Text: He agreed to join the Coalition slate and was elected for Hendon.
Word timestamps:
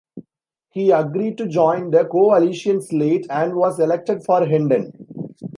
He 0.71 0.89
agreed 0.89 1.37
to 1.37 1.47
join 1.47 1.91
the 1.91 2.05
Coalition 2.05 2.81
slate 2.81 3.27
and 3.29 3.53
was 3.55 3.79
elected 3.79 4.23
for 4.25 4.43
Hendon. 4.47 4.91